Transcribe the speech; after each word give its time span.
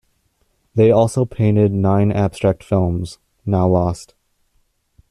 They 0.73 0.89
also 0.89 1.25
painted 1.25 1.71
nine 1.71 2.11
abstract 2.11 2.63
films, 2.63 3.19
now 3.45 3.67
lost. 3.67 4.15